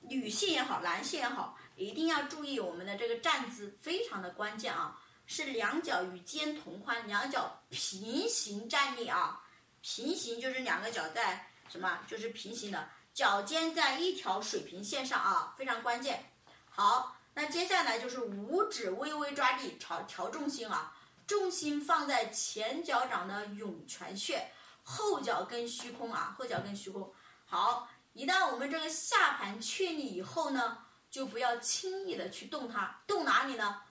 [0.00, 1.56] 女性也好，男性也好。
[1.76, 9.40] 一定要注意我们的这个站姿非常的关键啊，是两脚与肩同宽，两脚平行站立啊，
[9.82, 16.30] 平行就是两个脚在什么，就是平行的，脚尖在一条水平线上啊，非常关键。
[16.70, 24.52] 好，那接下来就是五指微微抓地，调调重心啊，重心放在前脚掌的涌泉穴，
[24.84, 27.12] 后脚跟虚空啊，后脚跟虚空。
[27.44, 30.78] 好，一旦我们这个下盘确立以后呢，
[31.10, 33.00] 就不要轻易的去动它。
[33.04, 33.82] 动哪里呢？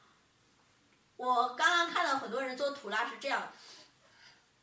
[1.17, 3.51] 我刚刚看到很多人做吐纳是这样，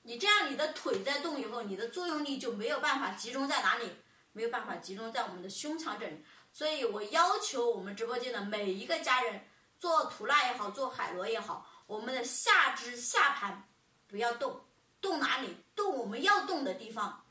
[0.05, 3.95] 你这样你的腿在动以后，你的作用力就没有办法集中在哪里，
[4.35, 6.23] 没有办法集中在我们的胸腔这里。
[6.53, 13.67] 所以我要求我们直播间的每一个家人做吐纳也好，做海螺也好，我们的下肢下盘
[14.07, 14.61] 不要动，
[15.01, 15.57] 动哪里？
[15.75, 17.25] 动我们要动的地方。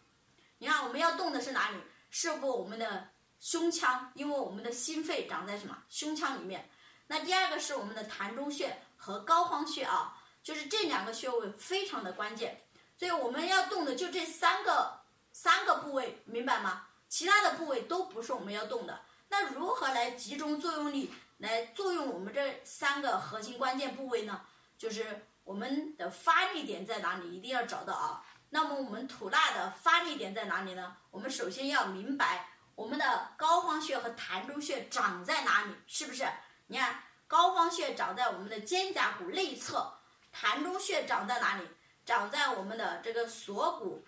[0.57, 1.77] 你看我们要动的是哪里？
[2.09, 6.69] 是不我们的胸腔，因为我们的心肺长在什么胸腔里面。
[7.07, 12.61] 那第二个是我们的膻中穴和膏肓穴啊，就是这两个穴位非常的关键。
[12.97, 14.99] 所以我们要动的就这三个
[15.31, 16.87] 三个部位，明白吗？
[17.13, 18.99] 其他的部位都不是我们要动的。
[19.29, 24.41] 那如何来集中作用力，来作用我们这三个核心关键部位呢？
[24.79, 28.25] 就是我们的发力点在哪里，一定要找到啊。
[28.49, 30.97] 那么我们吐纳的发力点在哪里呢？
[31.11, 36.25] 我们首先要明白我们的膏肓穴和膻中穴长在哪里，是不是？
[36.65, 39.93] 你看，膏肓穴长在我们的肩胛骨内侧，
[40.33, 41.67] 膻中穴长在哪里？
[42.07, 44.03] 长在我们的这个锁骨、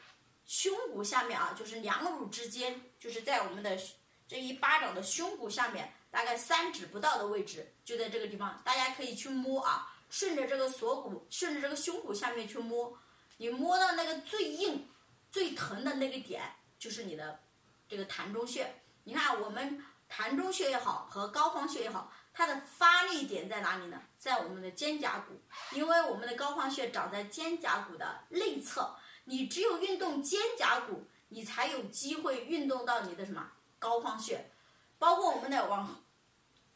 [0.45, 3.77] 胸骨下面啊，就是两乳之间，就是在我们的。
[4.27, 12.97] 这一巴掌的胸骨下面，大概三指不到的位置，就在这个地方，大家可以去摸啊，顺着这个锁骨，顺着这个胸骨下面去摸，
[13.37, 14.89] 你摸到那个最硬、
[15.31, 16.41] 最疼的那个点，
[16.79, 17.39] 就是你的
[17.87, 18.81] 这个膻中穴。
[19.03, 24.01] 你看，我们膻中穴也好，和膏肓穴也好，它的发力点在哪里呢？
[24.17, 25.39] 在我们的肩胛骨，
[25.73, 33.45] 因为我们的膏肓穴长在肩胛骨的内侧，你只有运动肩胛骨，你才有机会运动到你的什么？
[33.77, 34.49] 膏肓穴，
[34.97, 36.01] 包括我们的往，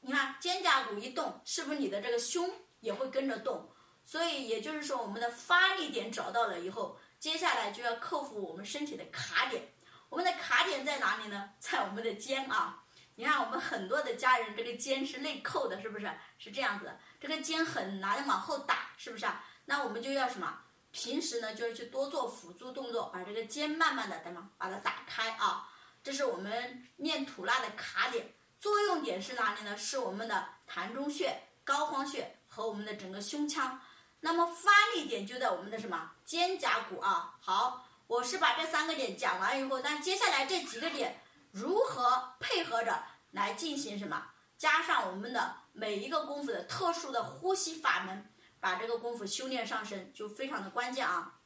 [0.01, 3.71] 你看肩胛骨一动，是不是你的这个胸也会跟着动？
[4.03, 9.63] 所以也就是说，我们的发力点找到了以后，接下来就要克服我们身体的卡点。
[10.09, 11.51] 我们的卡点在哪里呢？
[11.61, 12.83] 在我们的肩啊！
[13.15, 16.11] 你看我们很多的家人，这个肩是内扣的，是不是？
[16.37, 16.91] 是这样子，
[17.21, 19.41] 这个肩很难往后打，是不是啊？
[19.63, 20.63] 那我们就要什么？
[20.91, 25.69] 平时呢，就要去多做辅助动作，把这个肩慢慢的怎么把它打开啊？
[26.03, 29.77] 这是我们练吐纳的卡点，作用点是哪里呢？
[29.77, 33.79] 是我们的膻中穴、膏肓穴和我们的整个胸腔。
[34.21, 37.37] 那么发力点就在我们的什么肩胛骨啊？
[37.39, 41.21] 好，我是把这三个点讲完以后，但接下来这几个点
[41.51, 44.31] 如何配合着来进行什么？
[44.57, 51.39] 加上我们的每一个功夫的特殊的呼吸法门，把这个功夫修炼上身就非常的关键啊。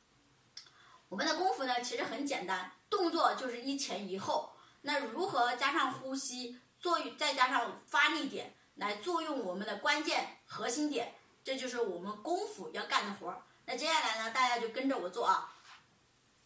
[1.10, 2.72] 我们的功夫呢，其实很简单。
[2.90, 13.42] 动作就是一前一后，那如何加上呼吸，作用再加上发力点来作用我们的关键核心点，这就是我们功夫要干的活儿。
[13.66, 15.54] 那接下来呢，大家就跟着我做啊，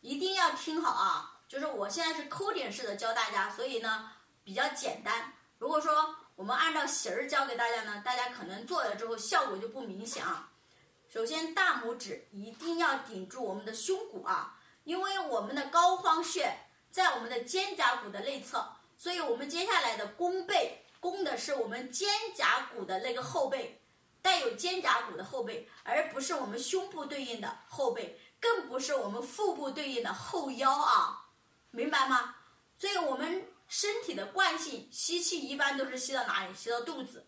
[0.01, 1.41] 一定要听好啊！
[1.47, 4.12] 就是我现在是抠点式的教大家，所以呢
[4.43, 5.34] 比较简单。
[5.58, 10.51] 如果说我们按照形儿教给大家呢，大家可能做了之后效果就不明显啊。
[11.09, 14.59] 首先，大拇指一定要顶住我们的胸骨啊。
[14.83, 16.49] 因为我们的膏肓穴
[16.91, 18.65] 在我们的肩胛骨的内侧，
[18.97, 23.81] 所以我们接下来的弓背弓的是我们肩胛骨的那个后背，
[24.21, 31.25] 带有肩胛骨的后背，而不是我们胸部对应的后背，更不是我们腹部对应的后腰啊，
[31.71, 32.35] 明白吗？
[32.77, 36.53] 所以我们身体的惯性吸气一般都是吸到哪里？
[36.53, 37.27] 吸到肚子，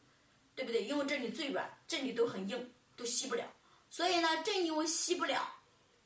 [0.55, 0.83] 对不对？
[0.85, 3.43] 因为这里最软，这里都很硬，都吸不了。
[3.89, 5.55] 所以呢，正因为吸不了。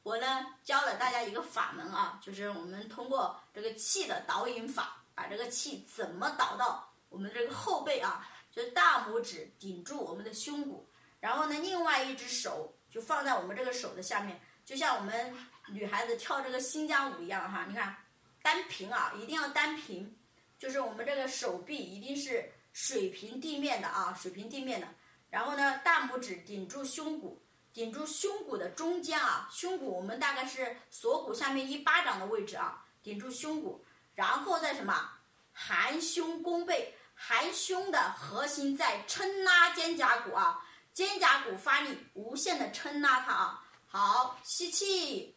[0.03, 10.85] 我呢教了大家一个法门啊，就是我们通过这个气的导引法，把这个气怎么导到我们这个后背啊，就大拇指顶住我们的胸骨，
[11.21, 15.33] 然后呢，另外一只手就放在我们这个手的下面，就像我们
[15.69, 17.95] 女孩子跳这个新疆舞一样哈，你看
[18.41, 20.13] 单平啊，一定要单平，
[20.59, 24.87] 就是我们这个手臂一定是水平地面的啊，水平地面的，
[25.29, 27.41] 然后呢，大拇指顶住胸骨。
[27.73, 33.83] 顶住胸骨的中间啊，胸骨我们大概是锁骨下面一巴掌的位置啊，顶住胸骨，
[34.13, 35.11] 然后再什么
[35.51, 40.63] 含胸弓背，含胸的核心在撑拉肩胛骨啊，
[40.93, 43.65] 肩胛骨发力，无限的撑拉它啊。
[43.87, 45.35] 好，吸气，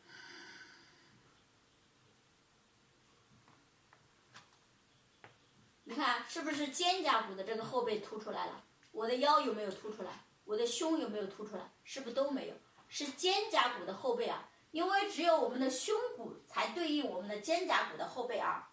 [5.84, 8.62] 你看是不是肩胛骨的这个后背凸出来了？
[8.92, 10.10] 我的腰有没有凸出来？
[10.44, 11.62] 我的胸有没有凸出来？
[11.86, 12.54] 是不是都没有？
[12.88, 18.68] 是肩胛骨的后背啊，因为只有我们的胸骨才对应我们的肩胛骨的后背啊。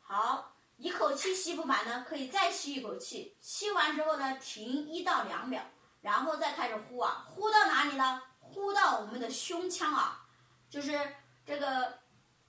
[0.00, 3.36] 好，一口气吸不满呢，可以再吸一口气。
[3.40, 5.62] 吸完之后呢，停一到两秒，
[6.00, 8.22] 然后再开始呼啊，呼到哪里呢？
[8.40, 10.26] 呼到我们的胸腔啊，
[10.68, 12.00] 就是这个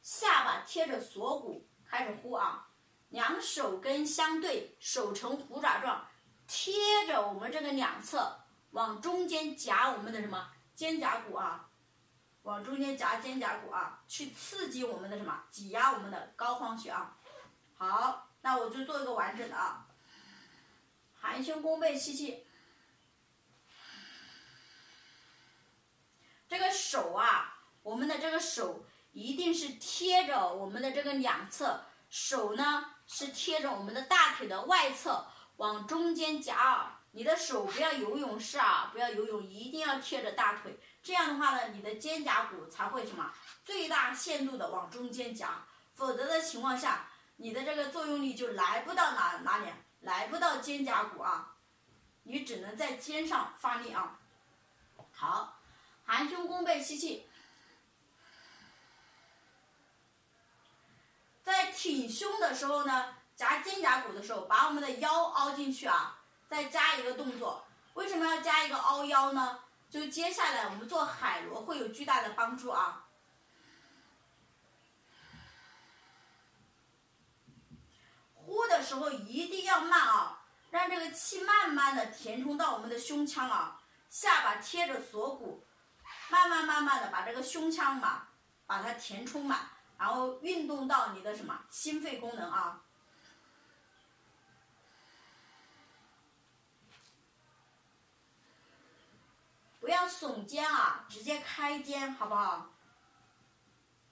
[0.02, 2.68] 下巴贴着锁骨，开始呼啊，
[3.10, 6.08] 两手根相对，手呈虎爪状，
[6.48, 8.40] 贴着我们这个两侧，
[8.78, 11.68] 往中间夹我们的什么肩胛骨啊，
[12.44, 17.18] 往中间夹肩胛骨啊，去刺激我们的什么，挤压我们的膏肓穴啊。
[17.76, 19.88] 好，那我就做一个完整的啊，
[21.20, 22.46] 含胸弓背吸气。
[26.48, 35.26] 这个手啊，我们的这个手一定是贴着我们的这个两侧，手呢是贴着我们的大腿的外侧，
[35.56, 36.94] 往中间夹啊。
[37.12, 40.80] 你的手不要游泳式啊，不要游泳，一定要贴着大腿。
[41.02, 43.34] 这样的话呢，你的肩胛骨才会什么
[43.64, 45.64] 最大限度的往中间夹，
[45.96, 51.56] 否则的情况下，你的这个作用力就来不到哪哪里，来不到肩胛骨啊，
[52.24, 54.20] 你只能在肩上发力啊。
[55.12, 55.54] 好。
[56.10, 57.28] 含胸弓背吸气，
[61.44, 66.17] 在挺胸的时候呢，夹肩胛骨的时候，把我们的腰凹进去啊，
[66.50, 67.66] 再加一个动作。
[67.94, 69.60] 为什么要加一个凹腰呢？
[69.90, 73.06] 就接下来我们做海螺会有巨大的帮助啊。
[78.34, 85.66] 呼的时候一定要慢啊，让这个气慢慢的填充到我们的胸腔啊，下巴贴着锁骨。
[86.30, 88.28] 慢慢慢慢的把这个胸腔嘛，
[88.66, 92.82] 把它填充满，然后运动到你的什么心肺功能啊，
[99.88, 102.70] 不要耸肩啊，直接开肩，好不好？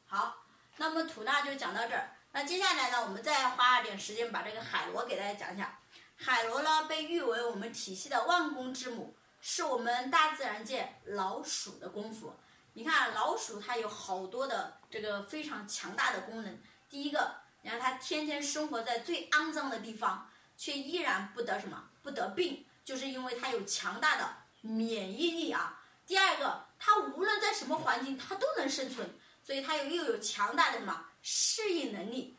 [0.08, 0.38] 好，
[0.78, 2.16] 那么吐纳就讲到这儿。
[2.32, 5.78] 那接下来呢，我们再花点时间把这个海螺给大家讲一下。
[6.16, 9.18] 海螺呢，被誉为我们体系的万功之母。
[9.42, 12.34] 是我们大自然界老鼠的功夫。
[12.72, 16.58] 你看，老鼠它有好多的这个非常强大的功能。
[16.88, 25.82] 第一个，你看它天天生活在最肮脏的地方，却依然不得什么不得病，就是因为它有强大的免疫力啊。
[26.06, 29.10] 第二个，它无论在什么环境它都能生存，
[29.44, 32.36] 所以它又又有强大的什么适应能力。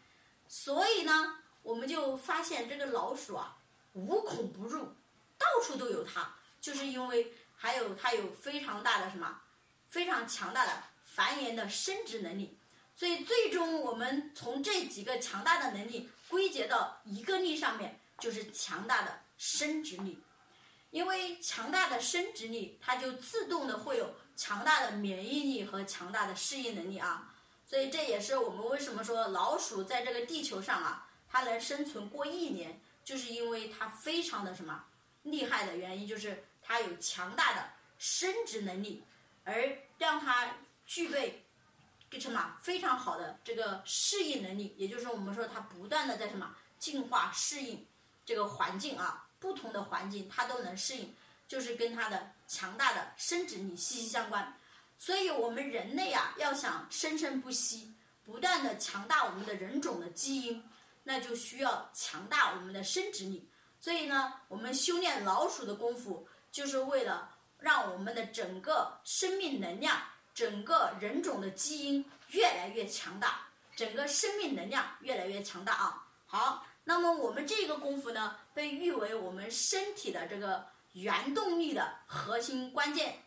[0.48, 3.56] 所以呢，我们就发现这个老鼠啊，
[3.92, 4.84] 无孔不入，
[5.38, 6.34] 到处都有它。
[6.60, 9.40] 就是因为还有它有非常大的什么，
[9.88, 12.58] 非常强大的繁衍的生殖能力，
[12.94, 20.20] 所以最终我们从这几个强大的能力归结到一个力上面，就是强大的生殖力。
[20.96, 27.34] 因为强大的生殖力，它就自动的会有强大的免疫力和强大的适应能力啊。
[27.66, 34.84] 所以这也是我们为什么说老鼠在这个地球上啊，它能生存过一年，就是因为它非常的什么
[35.22, 36.44] 厉害的原因，就是。
[36.68, 39.04] 它有强大的生殖能力，
[39.44, 41.46] 而让它具备
[42.18, 47.86] 什么非常好的这个适应能力，也就是我们说它不断的在什么进化适应
[48.24, 51.14] 这个环境啊，不同的环境它都能适应，
[51.46, 54.52] 就是跟它的强大的生殖力息息相关。
[54.98, 57.94] 所以，我们人类啊，要想生生不息，
[58.24, 60.60] 不断的强大我们的人种的基因，
[61.04, 63.48] 那就需要强大我们的生殖力。
[63.78, 66.26] 所以呢，我们修炼老鼠的功夫。
[66.52, 67.28] 就是为了
[67.58, 70.00] 让我们的整个生命能量、
[70.32, 73.42] 整个人种的基因越来越强大，
[73.74, 76.02] 整个生命能量越来越强大啊！
[76.24, 83.20] 好，那么我们这个功夫呢，被誉为我们身体的这个原动力的核心关键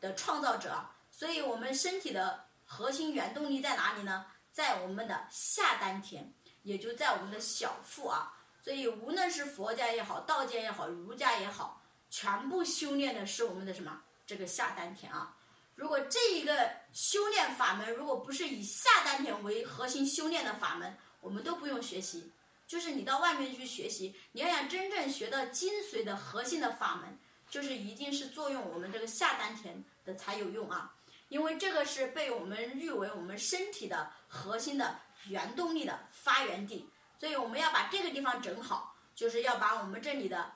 [0.00, 0.82] 的创造者。
[1.10, 4.24] 所以，我们身体的核心原动力在哪里呢？
[4.50, 6.32] 在我们的下丹田，
[6.62, 8.32] 也就在我们的小腹啊。
[8.62, 11.82] 所以，无论是佛家也好，道家也好，儒家也好。
[12.08, 14.00] 全部修炼的是我们的什么？
[14.26, 15.36] 这个下丹田啊！
[15.74, 22.32] 如果这一个修炼法门，如果不是以下丹田为核心修炼的法门，我们都不用学习。
[22.66, 30.94] 就是你到外面去学习，你要想真正学到精髓的核心的法门，就是一定是作用我们这个下丹田的才有用啊！
[31.28, 34.98] 因为这个是被我们誉为我们身体的核心的
[35.28, 36.88] 原动力的发源地，
[37.18, 40.52] 所以我们要把这个地方整好，就是要把我们这里的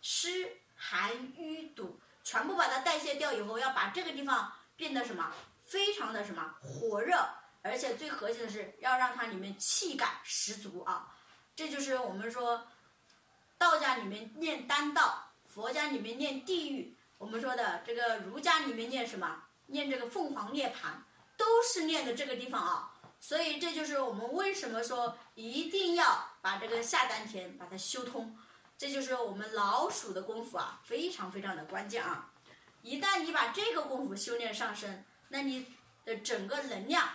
[0.00, 0.50] 湿。
[0.78, 5.32] 寒瘀堵全部把它代谢掉以后，要把这个地方变得什么？
[5.64, 7.16] 非常的什么火热，
[7.62, 11.15] 而且最核心的是要让它里面气感十足啊！
[11.56, 12.68] 这就是我们说
[13.56, 19.42] 道家里面念丹道，佛家里面念地狱，我们说的这个儒家里面念什么？
[19.68, 20.90] 念这个凤凰涅槃，
[21.36, 22.92] 都是念的这个地方啊！
[23.18, 28.38] 所以这就是我们为什么说一定要把这个下丹田把它修通。
[28.78, 32.30] 这就是我们老鼠的功夫啊，非常非常的关键啊！
[32.82, 35.66] 一旦你把这个功夫修炼上身，那你
[36.04, 37.08] 的整个能量、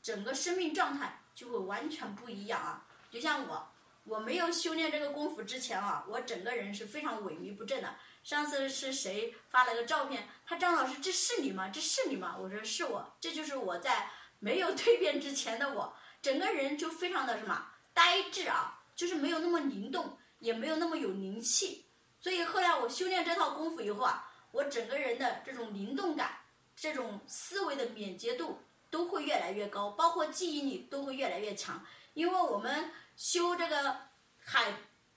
[0.00, 2.86] 整个生命状态就会完全不一样啊。
[3.10, 3.67] 就像我，
[4.08, 7.94] 我没有修炼这个功夫之前啊，我整个人是非常萎靡不振的。
[8.24, 10.28] 上次是谁发了个照片？
[10.46, 11.68] 他张老师，这是你吗？
[11.68, 12.36] 这是你吗？
[12.38, 21.86] 我说是我，这就是我在没有蜕变之前的我，整个人就非常的什么呆滞啊，就是没有那么灵动，也没有那么有灵气。
[22.20, 26.38] 所以后来我修炼这套功夫以后啊，我整个人的这种灵动感、
[26.74, 28.58] 这种思维的敏捷度
[28.90, 31.84] 都会越来越高，包括记忆力都会越来越强。
[32.14, 33.94] 因为我们修这个
[34.38, 34.72] 海。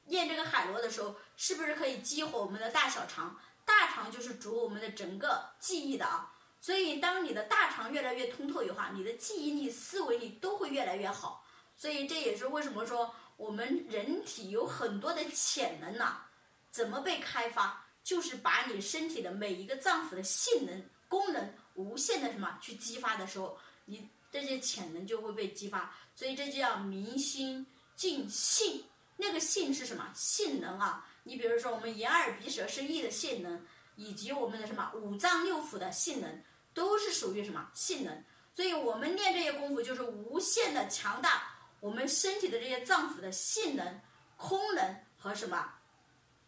[0.08, 3.39] 练这个海螺的时候，是不是可以激活我们的大小肠？
[3.64, 6.34] 大肠就是主我们的整个记忆的啊。
[6.60, 11.45] 所以，当你的大肠越来越通透的话，你的记忆力、思维力都会越来越好。
[11.78, 16.26] 所以，这也是为什么说我们人体有很多的潜能呐。
[16.72, 17.86] 怎么被开发？
[18.04, 25.95] 就是把你身体的每一个脏腑的性能、功能无限的什么去激发的时候，你这些潜能就会被激发。
[26.16, 27.66] 所以，这就叫明心
[28.02, 28.84] 静性。
[29.16, 31.08] 那个性是什么性能啊？
[31.22, 33.64] 你比如说我们眼耳鼻舌身意的性能，
[33.95, 36.43] 以及我们的什么五脏六腑的性能，
[36.74, 38.24] 都是属于什么性能？
[38.56, 44.02] 所以我们练这些功夫就是无限的强大我们身体的这些脏腑的性能、
[44.36, 45.72] 功能和什么？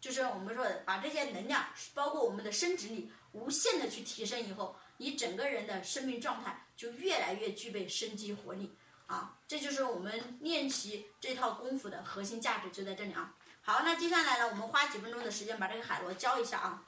[0.00, 8.74] 就是我们说的把这些能量，包括我们的生殖力，无限的去提升以后，你整个人的生命状态就越来越具备生机活力。
[9.06, 13.34] 啊，这就是我们练习这套功夫的核心价值，就在这里啊。
[13.62, 16.82] 好，那接下来呢，我们花几分钟的时间把这个海螺教一下啊。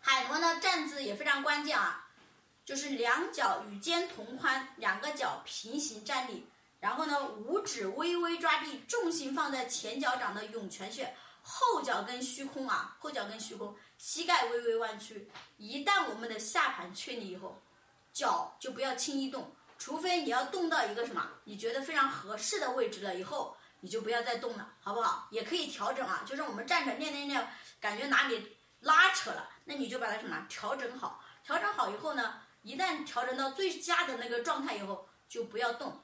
[0.00, 2.08] 海螺呢，站姿也非常关键啊，
[2.64, 6.46] 就是两脚与肩同宽，两个脚平行站立，
[6.80, 15.28] 然后呢，五指微微抓地，重心放在前脚掌的涌泉穴，后脚跟虚空啊，后脚跟虚空，膝盖微微弯曲。
[15.56, 17.60] 一旦我们的下盘确立以后，
[18.12, 19.52] 脚就不要轻易动。
[19.78, 25.28] 除非你要动到一个什么你觉得非常合适的位置了以后，你就不要再动了，好不好？
[25.30, 27.48] 也可以调整啊，就是我们站着练练练，
[27.80, 31.22] 感觉哪里拉扯了，那你就把它什么调整好。
[31.44, 36.02] 调整好以后呢，一旦调整到最佳的那个状态以后，就不要动，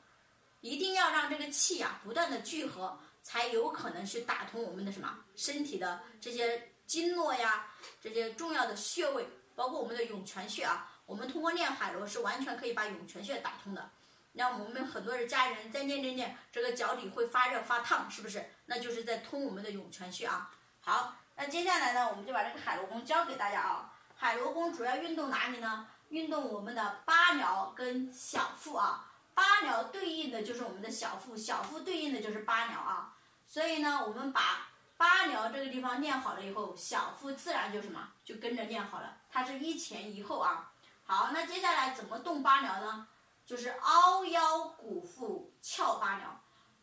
[0.61, 10.90] 一定要让这个气呀不断的聚合，才有可能去打通我们的什么身体的这些经络呀，这些重要的穴位，包括我们的涌泉穴啊。
[11.11, 13.91] 我们通过练海螺是完全可以把涌泉穴打通的。
[14.35, 18.49] 那我们很多人家人在练练练，这个脚底会发热发烫，是不是？
[18.67, 20.49] 那就是在通我们的涌泉穴啊。
[20.81, 23.93] 好，那接下来呢，我们就把这个海螺功教给大家啊。
[24.15, 25.89] 海螺功主要运动哪里呢？
[26.11, 29.05] 运动我们的八髎跟小腹啊。
[29.35, 33.13] 八髎对应的就是我们的小腹，小腹对应的就是八髎啊。
[33.49, 39.17] 所以呢，我们把八髎这个地方练好了以后，小腹自然就什么就跟着练好了。
[39.29, 40.70] 它是一前一后啊。
[41.11, 43.09] 好，那接下来怎么动八髎呢？
[43.45, 46.21] 就是凹腰鼓腹翘八髎，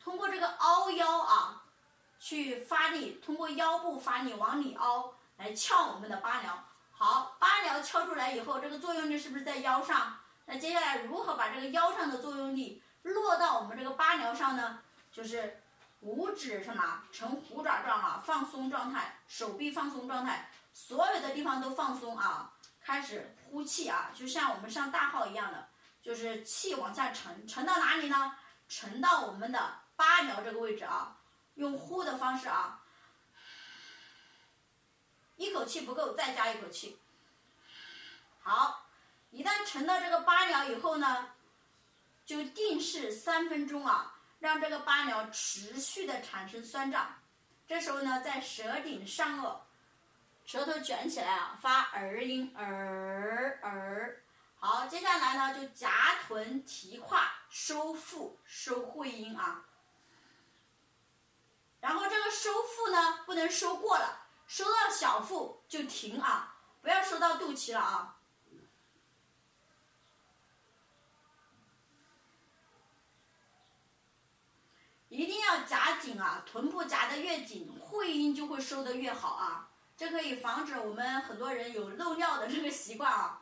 [0.03, 1.63] 通过这个凹腰啊，
[2.19, 6.49] 去发力，通过腰部发力往里凹，来翘我们的八髎。
[6.91, 10.19] 好，八髎翘出来以后，这个作用力是不是在腰上？
[10.45, 14.81] 那接下来如何把这个腰上的作用力落到我们这个八髎上呢？
[15.09, 15.63] 就是
[16.01, 22.51] 五指什么呈虎爪状啊，放松状态，手臂放松状态，所有的地方都放松啊。
[22.81, 25.69] 开始呼气啊，就像我们上大号一样的，
[26.01, 28.37] 就是气往下沉，沉到哪里呢？
[28.69, 31.17] 沉到我们的八髎这个位置啊，
[31.55, 32.83] 用呼的方式啊，
[35.37, 36.99] 一口气不够，再加一口气。
[38.41, 38.85] 好，
[39.31, 41.29] 一旦沉到这个八髎以后呢，
[42.25, 47.15] 就定势三分钟啊，让这个八髎持续的产生酸胀。
[47.65, 49.57] 这时候呢，在舌顶上颚。
[50.47, 54.23] 舌头卷起来啊，发儿音，儿儿。
[54.55, 59.65] 好，接下来呢就夹臀提胯，收腹，收会阴啊。
[61.81, 68.15] 然后这个收腹呢，不能收过了，收到小腹就停啊，不要收到肚脐了啊。
[75.09, 79.66] 一定要夹紧啊，臀部夹得越紧，会阴就会收得越好啊。
[79.97, 83.41] 这可以防止我们很多人有漏尿的这个习惯啊。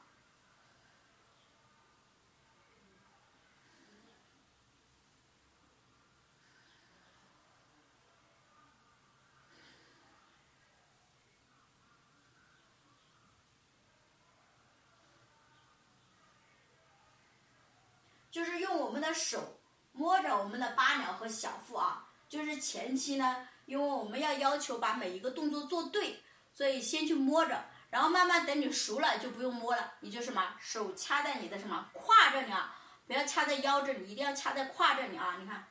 [18.31, 19.59] 就是用我们的手
[19.93, 26.21] 摸着我们的八髎和小腹啊，就是前期呢，因为我们要要求把每一个动作做对。
[26.55, 35.35] 所以先去摸着，然后慢慢等你熟了就不用摸了，你就什么手掐在你的什么胯这里啊，不要掐在腰这里，一定要掐在胯这里啊！
[35.37, 35.67] 你看，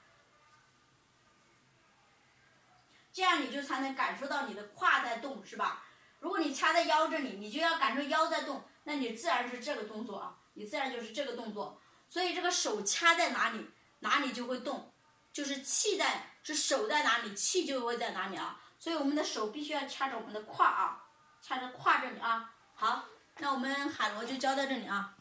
[3.14, 5.82] 这样你就才能感受到你的胯在动，是吧？
[6.20, 11.80] 如果你掐在腰这里，你就要感受腰在动，那你自然是这个动作啊，你自然就是这个动作。
[12.10, 13.70] 所以这个手掐在哪里，
[14.00, 14.92] 哪里就会动，
[15.32, 18.60] 就是气在，是手在哪里，气就会在哪里啊。
[18.84, 21.02] 所以我们的手必须要掐着我们的胯啊，
[21.40, 22.52] 掐着胯这里啊。
[22.74, 23.02] 好，
[23.38, 25.13] 那我们海螺就教到这里啊。